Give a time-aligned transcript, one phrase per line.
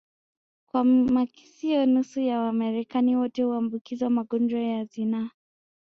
[0.69, 5.29] kwa makisio nusu ya Wamarekani wote huambukizwa magonjwa ya zinaa